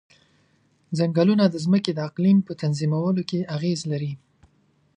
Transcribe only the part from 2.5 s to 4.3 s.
تنظیمولو کې اغیز لري.